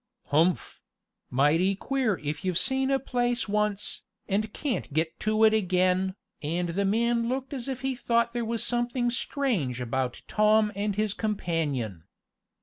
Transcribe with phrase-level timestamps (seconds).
[0.29, 0.81] "Humph!
[1.29, 6.69] Mighty queer if you've seen a place once, and can't get to it again," and
[6.69, 11.13] the man looked as if he thought there was something strange about Tom and his
[11.13, 12.05] companion.